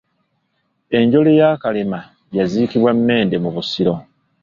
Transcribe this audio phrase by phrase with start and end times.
[0.97, 1.99] Enjole ya Kalema
[2.37, 3.93] yaziikibwa Mmende mu Busiro.